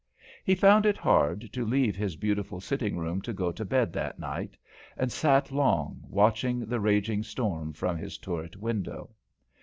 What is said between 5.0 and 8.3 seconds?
sat long watching the raging storm from his